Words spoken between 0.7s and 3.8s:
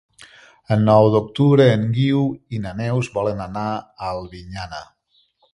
El nou d'octubre en Guiu i na Neus volen anar